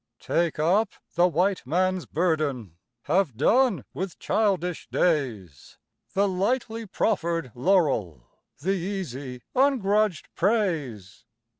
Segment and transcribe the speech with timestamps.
[0.19, 5.77] Take up the White Man's burden Have done with childish days
[6.15, 8.25] The lightly proffered laurel
[8.59, 11.23] The easy, ungrudged praise.